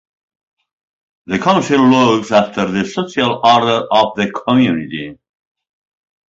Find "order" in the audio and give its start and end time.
3.45-3.85